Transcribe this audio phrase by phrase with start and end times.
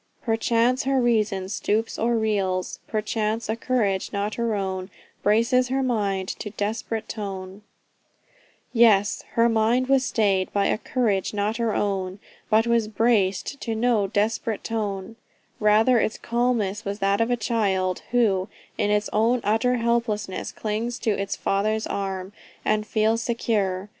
[0.23, 4.89] "Perchance her reason stoops, or reels; Perchance a courage not her own
[5.21, 7.61] Braces her mind to desperate tone,"
[8.73, 12.17] Yes, her mind was stayed by a "courage not her own,"
[12.49, 15.17] but it was "braced" to no "desperate tone;"
[15.59, 18.49] rather its calmness was that of a child, who,
[18.79, 22.33] in its own utter helplessness, clings to its father's arm,
[22.65, 23.87] and feels secure.